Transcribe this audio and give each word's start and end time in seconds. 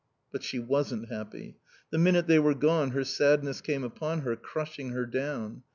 But 0.31 0.41
she 0.41 0.57
wasn't 0.57 1.09
happy. 1.09 1.57
The 1.91 1.99
minute 1.99 2.25
they 2.25 2.39
were 2.39 2.55
gone 2.55 2.89
her 2.89 3.03
sadness 3.03 3.61
came 3.61 3.83
upon 3.83 4.21
her, 4.21 4.35
crushing 4.35 4.89
her 4.93 5.05
down. 5.05 5.61